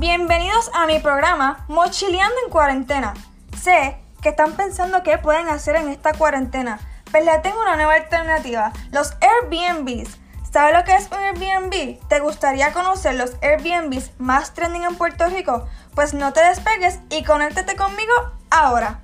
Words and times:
Bienvenidos 0.00 0.70
a 0.72 0.86
mi 0.86 0.98
programa 0.98 1.66
Mochileando 1.68 2.34
en 2.46 2.50
Cuarentena. 2.50 3.12
Sé 3.60 3.98
que 4.22 4.30
están 4.30 4.54
pensando 4.54 5.02
qué 5.02 5.18
pueden 5.18 5.46
hacer 5.48 5.76
en 5.76 5.90
esta 5.90 6.14
cuarentena, 6.14 6.80
pero 7.12 7.26
les 7.26 7.42
tengo 7.42 7.60
una 7.60 7.76
nueva 7.76 7.96
alternativa, 7.96 8.72
los 8.92 9.12
Airbnbs. 9.20 10.16
¿Sabes 10.50 10.74
lo 10.74 10.84
que 10.84 10.96
es 10.96 11.06
un 11.12 11.18
Airbnb? 11.18 11.98
¿Te 12.08 12.18
gustaría 12.20 12.72
conocer 12.72 13.16
los 13.16 13.32
Airbnbs 13.42 14.12
más 14.18 14.54
trending 14.54 14.84
en 14.84 14.96
Puerto 14.96 15.26
Rico? 15.26 15.68
Pues 15.94 16.14
no 16.14 16.32
te 16.32 16.40
despegues 16.44 17.00
y 17.10 17.22
conéctate 17.22 17.76
conmigo 17.76 18.14
ahora. 18.50 19.02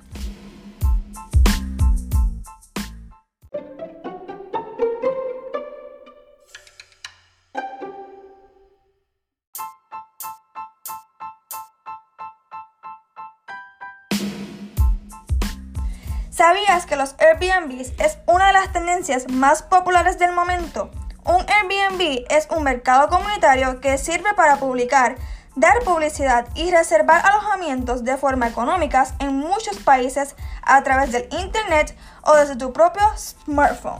¿Sabías 16.47 16.85
que 16.85 16.95
los 16.95 17.13
Airbnbs 17.19 17.91
es 17.99 18.19
una 18.25 18.47
de 18.47 18.53
las 18.53 18.71
tendencias 18.71 19.29
más 19.29 19.63
populares 19.63 20.17
del 20.17 20.31
momento? 20.31 20.89
Un 21.25 21.45
Airbnb 21.45 22.23
es 22.29 22.47
un 22.49 22.63
mercado 22.63 23.09
comunitario 23.09 23.81
que 23.81 23.97
sirve 23.97 24.33
para 24.33 24.55
publicar, 24.55 25.17
dar 25.57 25.79
publicidad 25.83 26.47
y 26.55 26.71
reservar 26.71 27.21
alojamientos 27.25 28.05
de 28.05 28.15
forma 28.15 28.47
económica 28.47 29.05
en 29.19 29.35
muchos 29.35 29.79
países 29.79 30.37
a 30.61 30.81
través 30.83 31.11
del 31.11 31.27
Internet 31.37 31.97
o 32.21 32.33
desde 32.37 32.55
tu 32.55 32.71
propio 32.71 33.03
smartphone. 33.17 33.99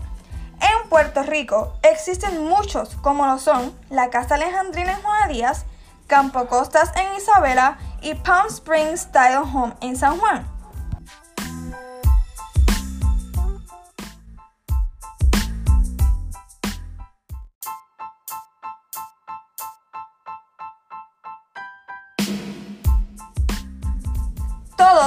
En 0.62 0.88
Puerto 0.88 1.24
Rico 1.24 1.74
existen 1.84 2.46
muchos 2.46 2.96
como 3.02 3.26
lo 3.26 3.40
son 3.40 3.78
la 3.90 4.10
Casa 4.10 4.36
Alejandrina 4.36 4.94
en 4.94 5.02
Juana 5.02 5.28
Díaz, 5.28 5.66
Campo 6.08 6.48
Costas 6.48 6.94
en 6.96 7.18
Isabela 7.18 7.78
y 8.02 8.16
Palm 8.16 8.48
Springs 8.48 9.02
Style 9.02 9.40
Home 9.54 9.74
en 9.82 9.98
San 9.98 10.18
Juan. 10.18 10.57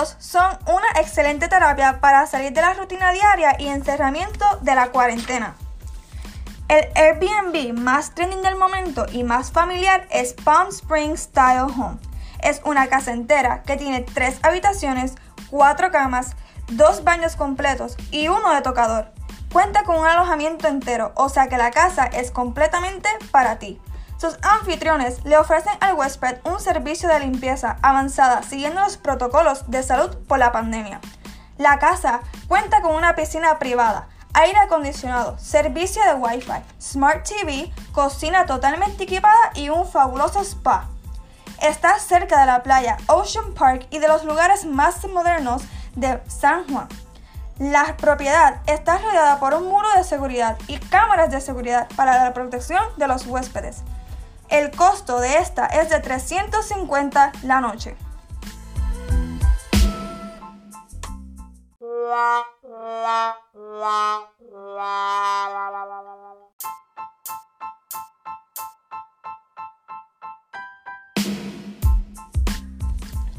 Son 0.08 0.58
una 0.66 1.00
excelente 1.00 1.48
terapia 1.48 2.00
para 2.00 2.26
salir 2.26 2.52
de 2.52 2.62
la 2.62 2.74
rutina 2.74 3.12
diaria 3.12 3.56
y 3.58 3.68
encerramiento 3.68 4.44
de 4.62 4.74
la 4.74 4.90
cuarentena. 4.90 5.54
El 6.68 6.88
Airbnb 6.94 7.78
más 7.78 8.14
trending 8.14 8.42
del 8.42 8.56
momento 8.56 9.04
y 9.12 9.24
más 9.24 9.52
familiar 9.52 10.06
es 10.10 10.32
Palm 10.32 10.68
Springs 10.68 11.22
Style 11.22 11.72
Home. 11.76 11.98
Es 12.42 12.62
una 12.64 12.86
casa 12.86 13.12
entera 13.12 13.62
que 13.64 13.76
tiene 13.76 14.00
tres 14.00 14.38
habitaciones, 14.42 15.16
cuatro 15.50 15.90
camas, 15.90 16.36
dos 16.68 17.04
baños 17.04 17.36
completos 17.36 17.96
y 18.10 18.28
uno 18.28 18.54
de 18.54 18.62
tocador. 18.62 19.12
Cuenta 19.52 19.82
con 19.82 19.98
un 19.98 20.06
alojamiento 20.06 20.68
entero, 20.68 21.12
o 21.16 21.28
sea 21.28 21.48
que 21.48 21.58
la 21.58 21.72
casa 21.72 22.06
es 22.06 22.30
completamente 22.30 23.08
para 23.32 23.58
ti. 23.58 23.80
Sus 24.20 24.36
anfitriones 24.42 25.24
le 25.24 25.38
ofrecen 25.38 25.72
al 25.80 25.94
huésped 25.94 26.40
un 26.44 26.60
servicio 26.60 27.08
de 27.08 27.20
limpieza 27.20 27.78
avanzada 27.80 28.42
siguiendo 28.42 28.82
los 28.82 28.98
protocolos 28.98 29.70
de 29.70 29.82
salud 29.82 30.14
por 30.28 30.38
la 30.38 30.52
pandemia. 30.52 31.00
La 31.56 31.78
casa 31.78 32.20
cuenta 32.46 32.82
con 32.82 32.94
una 32.94 33.16
piscina 33.16 33.58
privada, 33.58 34.08
aire 34.34 34.58
acondicionado, 34.58 35.38
servicio 35.38 36.02
de 36.04 36.12
Wi-Fi, 36.12 36.62
Smart 36.78 37.26
TV, 37.26 37.72
cocina 37.92 38.44
totalmente 38.44 39.04
equipada 39.04 39.52
y 39.54 39.70
un 39.70 39.88
fabuloso 39.88 40.44
spa. 40.44 40.86
Está 41.62 41.98
cerca 41.98 42.40
de 42.40 42.46
la 42.46 42.62
playa 42.62 42.98
Ocean 43.06 43.54
Park 43.54 43.86
y 43.88 44.00
de 44.00 44.08
los 44.08 44.24
lugares 44.24 44.66
más 44.66 45.02
modernos 45.08 45.62
de 45.96 46.22
San 46.28 46.68
Juan. 46.70 46.88
La 47.58 47.96
propiedad 47.96 48.60
está 48.66 48.98
rodeada 48.98 49.40
por 49.40 49.54
un 49.54 49.64
muro 49.64 49.88
de 49.96 50.04
seguridad 50.04 50.58
y 50.66 50.76
cámaras 50.76 51.30
de 51.30 51.40
seguridad 51.40 51.88
para 51.96 52.22
la 52.22 52.34
protección 52.34 52.82
de 52.98 53.08
los 53.08 53.26
huéspedes. 53.26 53.82
El 54.50 54.72
costo 54.72 55.20
de 55.20 55.38
esta 55.38 55.66
es 55.66 55.90
de 55.90 56.00
350 56.00 57.32
la 57.44 57.60
noche. 57.60 57.96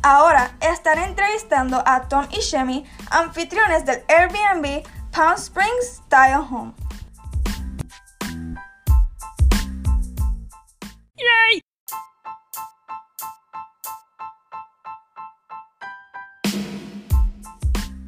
Ahora 0.04 0.52
estaré 0.62 1.04
entrevistando 1.04 1.84
a 1.86 2.08
Tom 2.08 2.26
y 2.32 2.40
Shemi, 2.40 2.86
anfitriones 3.10 3.86
del 3.86 4.04
Airbnb 4.08 4.84
Palm 5.12 5.36
Springs 5.36 6.02
Style 6.06 6.48
Home. 6.50 6.81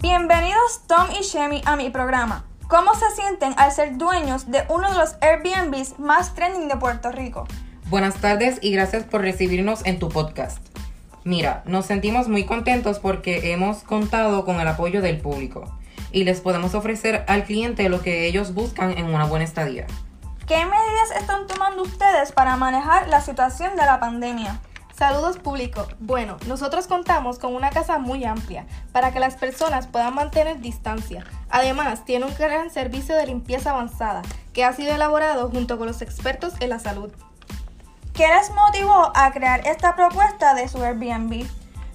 Bienvenidos 0.02 0.82
Tom 0.88 1.08
y 1.18 1.24
Shemi 1.24 1.62
a 1.66 1.76
mi 1.76 1.90
programa. 1.90 2.46
¿Cómo 2.68 2.94
se 2.96 3.10
sienten 3.12 3.54
al 3.58 3.72
ser 3.72 3.98
dueños 3.98 4.52
de 4.52 4.64
uno 4.68 4.92
de 4.92 4.98
los 4.98 5.16
Airbnbs 5.22 5.98
más 6.00 6.36
trending 6.36 6.68
de 6.68 6.76
Puerto 6.76 7.12
Rico? 7.12 7.48
Buenas 7.90 8.16
tardes 8.16 8.60
y 8.62 8.72
gracias 8.72 9.04
por 9.04 9.22
recibirnos 9.22 9.86
en 9.86 10.00
tu 10.00 10.10
podcast. 10.10 10.60
Mira, 11.24 11.64
nos 11.66 11.86
sentimos 11.86 12.28
muy 12.28 12.46
contentos 12.46 13.00
porque 13.00 13.54
hemos 13.54 13.84
contado 13.84 14.44
con 14.44 14.60
el 14.60 14.68
apoyo 14.68 15.02
del 15.02 15.22
público 15.22 15.78
y 16.12 16.26
les 16.26 16.42
podemos 16.42 16.76
ofrecer 16.76 17.24
al 17.28 17.46
cliente 17.46 17.88
lo 17.90 18.02
que 18.02 18.28
ellos 18.28 18.54
buscan 18.54 18.98
en 18.98 19.06
una 19.06 19.26
buena 19.26 19.46
estadía. 19.46 19.88
¿Qué 20.54 20.68
medidas 20.68 21.10
están 21.20 21.48
tomando 21.48 21.82
ustedes 21.82 22.32
para 22.32 22.56
manejar 22.58 23.08
la 23.08 23.22
situación 23.22 23.76
de 23.76 23.88
la 23.88 24.00
pandemia? 24.00 24.60
Saludos 24.96 25.40
público. 25.40 25.88
Bueno, 25.98 26.38
nosotros 26.46 26.86
contamos 26.86 27.40
con 27.40 27.56
una 27.56 27.72
casa 27.72 27.98
muy 27.98 28.24
amplia 28.24 28.68
para 28.92 29.12
que 29.12 29.20
las 29.20 29.36
personas 29.36 29.88
puedan 29.88 30.14
mantener 30.14 30.60
distancia. 30.60 31.26
Además, 31.50 32.06
tiene 32.06 32.28
un 32.28 32.36
gran 32.36 32.70
servicio 32.70 33.16
de 33.16 33.26
limpieza 33.26 33.72
avanzada 33.72 34.22
que 34.54 34.64
ha 34.64 34.74
sido 34.74 34.94
elaborado 34.94 35.50
junto 35.50 35.80
con 35.80 35.88
los 35.88 36.04
expertos 36.04 36.54
en 36.60 36.70
la 36.70 36.78
salud. 36.78 37.12
¿Qué 38.14 38.28
les 38.28 38.52
motivó 38.52 39.12
a 39.16 39.32
crear 39.32 39.68
esta 39.68 39.96
propuesta 39.96 40.54
de 40.54 40.68
su 40.68 40.84
Airbnb? 40.84 41.48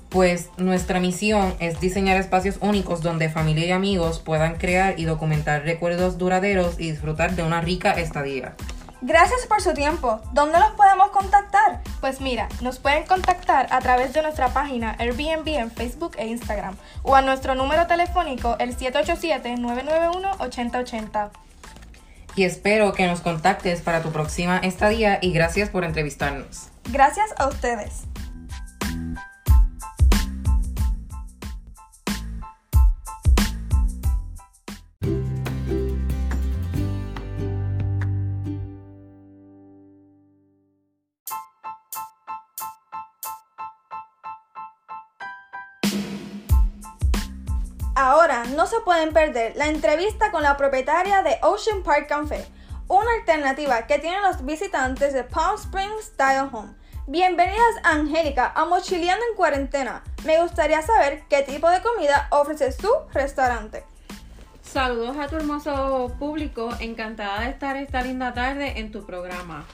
Pues 0.09 0.49
nuestra 0.57 1.01
misión 1.01 1.55
es 1.59 1.81
diseñar 1.81 2.17
espacios 2.17 2.57
únicos 2.61 3.03
donde 3.03 3.29
familia 3.29 3.67
y 3.67 3.73
amigos 3.73 4.21
puedan 4.21 4.57
crear 4.57 4.99
y 4.99 5.05
documentar 5.05 5.65
recuerdos 5.65 6.17
duraderos 6.17 6.81
y 6.81 6.91
disfrutar 6.91 7.37
de 7.37 7.43
una 7.43 7.61
rica 7.61 7.93
estadía. 7.93 8.55
Gracias 9.01 9.47
por 9.47 9.61
su 9.61 9.75
tiempo. 9.75 10.21
¿Dónde 10.33 10.59
los 10.59 10.71
podemos 10.71 11.11
contactar? 11.11 11.83
Pues 12.01 12.21
mira, 12.21 12.49
nos 12.63 12.81
pueden 12.81 13.05
contactar 13.05 13.69
a 13.71 13.79
través 13.79 14.13
de 14.13 14.23
nuestra 14.23 14.49
página 14.49 14.97
Airbnb 14.99 15.47
en 15.47 15.71
Facebook 15.71 16.17
e 16.19 16.27
Instagram 16.27 16.77
o 17.03 17.15
a 17.15 17.23
nuestro 17.23 17.55
número 17.55 17.87
telefónico 17.87 18.57
el 18.59 18.77
787-991-8080. 18.77 21.31
Y 22.35 22.43
espero 22.45 22.93
que 22.93 23.07
nos 23.07 23.21
contactes 23.21 23.83
para 23.83 24.03
tu 24.03 24.11
próxima 24.11 24.59
estadía 24.59 25.21
y 25.23 25.31
gracias 25.33 25.71
por 25.71 25.85
entrevistarnos. 25.85 26.71
Gracias 26.91 27.33
a 27.37 27.47
ustedes. 27.47 28.08
No 48.47 48.67
se 48.67 48.79
pueden 48.81 49.13
perder 49.13 49.57
la 49.57 49.67
entrevista 49.67 50.31
con 50.31 50.45
la 50.45 50.57
propietaria 50.57 51.23
de 51.23 51.39
Ocean 51.43 51.83
Park 51.83 52.07
Café, 52.09 52.47
una 52.87 53.11
alternativa 53.19 53.87
que 53.89 53.99
tienen 53.99 54.23
los 54.23 54.45
visitantes 54.45 55.13
de 55.13 55.25
Palm 55.25 55.57
Springs 55.57 56.05
Style 56.05 56.49
Home. 56.53 56.73
Bienvenidas 57.09 57.75
Angélica 57.83 58.53
a 58.55 58.65
Mochileando 58.65 59.25
en 59.29 59.37
Cuarentena. 59.37 60.05
Me 60.25 60.41
gustaría 60.41 60.83
saber 60.83 61.25
qué 61.29 61.43
tipo 61.43 61.69
de 61.69 61.83
comida 61.83 62.29
ofrece 62.31 62.71
su 62.71 62.91
restaurante. 63.13 63.83
Saludos 64.63 65.17
a 65.17 65.27
tu 65.27 65.37
hermoso 65.37 66.15
público, 66.21 66.69
encantada 66.79 67.41
de 67.41 67.51
estar 67.51 67.77
esta 67.77 68.03
linda 68.03 68.35
tarde 68.35 68.79
en 68.79 68.93
tu 68.93 69.05
programa. 69.05 69.67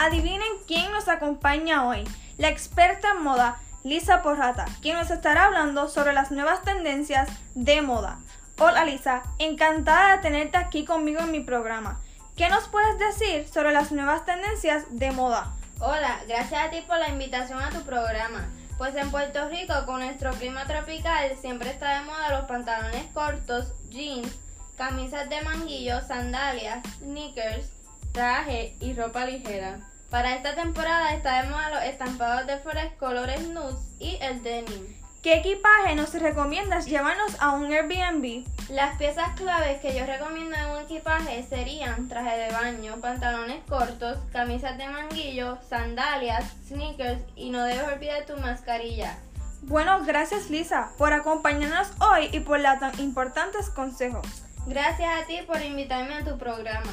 Adivinen 0.00 0.47
quién 0.68 0.92
nos 0.92 1.08
acompaña 1.08 1.88
hoy. 1.88 2.06
La 2.36 2.48
experta 2.48 3.12
en 3.12 3.22
moda, 3.22 3.56
Lisa 3.82 4.22
Porrata, 4.22 4.66
quien 4.82 4.96
nos 4.98 5.10
estará 5.10 5.46
hablando 5.46 5.88
sobre 5.88 6.12
las 6.12 6.30
nuevas 6.30 6.62
tendencias 6.62 7.28
de 7.54 7.80
moda. 7.80 8.18
Hola 8.58 8.84
Lisa, 8.84 9.22
encantada 9.38 10.16
de 10.16 10.22
tenerte 10.22 10.58
aquí 10.58 10.84
conmigo 10.84 11.20
en 11.20 11.32
mi 11.32 11.40
programa. 11.40 12.00
¿Qué 12.36 12.50
nos 12.50 12.68
puedes 12.68 12.98
decir 12.98 13.48
sobre 13.48 13.72
las 13.72 13.90
nuevas 13.92 14.26
tendencias 14.26 14.84
de 14.90 15.10
moda? 15.10 15.54
Hola, 15.80 16.20
gracias 16.28 16.62
a 16.62 16.70
ti 16.70 16.82
por 16.86 16.98
la 16.98 17.08
invitación 17.08 17.60
a 17.60 17.70
tu 17.70 17.82
programa. 17.82 18.46
Pues 18.76 18.94
en 18.94 19.10
Puerto 19.10 19.48
Rico, 19.48 19.74
con 19.86 20.00
nuestro 20.00 20.32
clima 20.34 20.66
tropical, 20.66 21.34
siempre 21.40 21.70
está 21.70 21.98
de 21.98 22.04
moda 22.04 22.38
los 22.38 22.46
pantalones 22.46 23.06
cortos, 23.14 23.72
jeans, 23.88 24.28
camisas 24.76 25.30
de 25.30 25.40
manguillo, 25.40 26.00
sandalias, 26.06 26.80
sneakers, 26.98 27.70
traje 28.12 28.76
y 28.80 28.92
ropa 28.92 29.24
ligera. 29.24 29.78
Para 30.10 30.34
esta 30.34 30.54
temporada 30.54 31.12
está 31.12 31.42
de 31.42 31.50
moda 31.50 31.68
los 31.68 31.82
estampados 31.82 32.46
de 32.46 32.56
flores 32.56 32.92
colores 32.98 33.46
nudes 33.48 33.76
y 33.98 34.16
el 34.22 34.42
denim. 34.42 34.96
¿Qué 35.22 35.34
equipaje 35.34 35.94
nos 35.96 36.14
recomiendas 36.14 36.86
llevarnos 36.86 37.36
a 37.40 37.50
un 37.50 37.70
Airbnb? 37.70 38.46
Las 38.70 38.96
piezas 38.96 39.36
claves 39.36 39.82
que 39.82 39.94
yo 39.94 40.06
recomiendo 40.06 40.56
en 40.56 40.70
un 40.70 40.78
equipaje 40.78 41.42
serían 41.42 42.08
traje 42.08 42.38
de 42.38 42.52
baño, 42.52 42.96
pantalones 43.02 43.62
cortos, 43.68 44.16
camisas 44.32 44.78
de 44.78 44.88
manguillo, 44.88 45.58
sandalias, 45.68 46.44
sneakers 46.66 47.20
y 47.36 47.50
no 47.50 47.64
debes 47.64 47.92
olvidar 47.92 48.24
tu 48.24 48.38
mascarilla. 48.38 49.18
Bueno, 49.62 50.04
gracias 50.06 50.48
Lisa 50.48 50.90
por 50.96 51.12
acompañarnos 51.12 51.88
hoy 52.00 52.30
y 52.32 52.40
por 52.40 52.60
los 52.60 52.78
tan 52.78 52.98
importantes 52.98 53.68
consejos. 53.68 54.26
Gracias 54.66 55.22
a 55.22 55.26
ti 55.26 55.40
por 55.46 55.60
invitarme 55.60 56.14
a 56.14 56.24
tu 56.24 56.38
programa. 56.38 56.92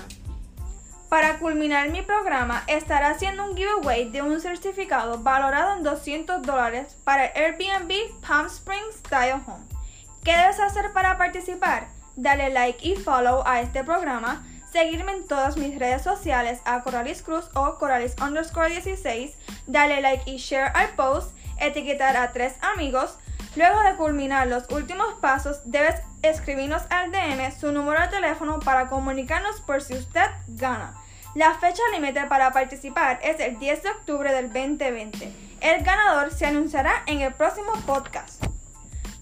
Para 1.15 1.39
culminar 1.39 1.87
mi 1.91 2.01
programa, 2.01 2.65
estaré 2.67 3.05
haciendo 3.05 3.45
un 3.45 3.55
giveaway 3.55 4.09
de 4.09 4.21
un 4.21 4.41
certificado 4.41 5.19
valorado 5.19 5.77
en 5.77 5.81
200 5.81 6.41
dólares 6.41 6.97
para 7.05 7.31
Airbnb 7.33 8.19
Palm 8.19 8.47
Springs 8.47 8.97
Style 8.97 9.41
Home. 9.47 9.63
¿Qué 10.25 10.35
debes 10.35 10.59
hacer 10.59 10.91
para 10.91 11.17
participar? 11.17 11.87
Dale 12.17 12.49
like 12.49 12.85
y 12.85 12.97
follow 12.97 13.43
a 13.45 13.61
este 13.61 13.85
programa, 13.85 14.45
seguirme 14.69 15.13
en 15.13 15.25
todas 15.25 15.55
mis 15.55 15.79
redes 15.79 16.01
sociales 16.01 16.59
a 16.65 16.83
Coralis 16.83 17.21
Cruz 17.21 17.45
o 17.53 17.77
Coralis 17.77 18.17
underscore 18.21 18.71
16, 18.71 19.37
dale 19.67 20.01
like 20.01 20.29
y 20.29 20.35
share 20.35 20.73
al 20.75 20.89
post, 20.97 21.33
etiquetar 21.61 22.17
a 22.17 22.33
tres 22.33 22.55
amigos. 22.61 23.17
Luego 23.55 23.81
de 23.83 23.95
culminar 23.95 24.47
los 24.47 24.69
últimos 24.69 25.13
pasos, 25.21 25.61
debes 25.63 25.95
escribirnos 26.23 26.81
al 26.89 27.13
DM 27.13 27.57
su 27.57 27.71
número 27.71 28.01
de 28.01 28.09
teléfono 28.09 28.59
para 28.59 28.89
comunicarnos 28.89 29.61
por 29.61 29.81
si 29.81 29.93
usted 29.93 30.29
gana. 30.47 31.04
La 31.35 31.53
fecha 31.53 31.83
límite 31.91 32.25
para 32.27 32.51
participar 32.53 33.19
es 33.21 33.41
el 33.41 33.59
10 33.59 33.83
de 33.83 33.89
octubre 33.89 34.33
del 34.33 34.53
2020. 34.53 35.31
El 35.59 35.83
ganador 35.83 36.31
se 36.31 36.45
anunciará 36.45 37.03
en 37.07 37.19
el 37.19 37.33
próximo 37.33 37.73
podcast. 37.85 38.41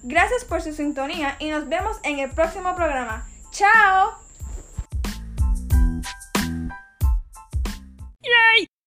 Gracias 0.03 0.45
por 0.45 0.61
su 0.61 0.73
sintonía 0.73 1.35
y 1.39 1.49
nos 1.49 1.67
vemos 1.67 1.97
en 2.03 2.19
el 2.19 2.29
próximo 2.29 2.75
programa. 2.75 3.27
¡Chao! 3.49 4.23